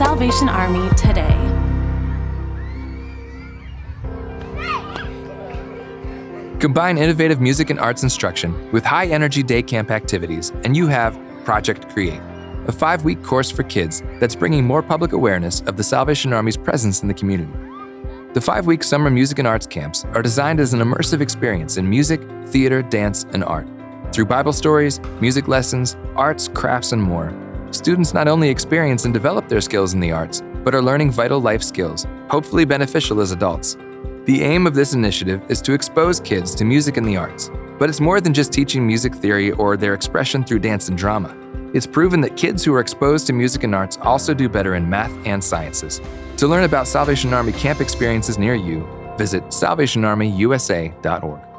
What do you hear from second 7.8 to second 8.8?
instruction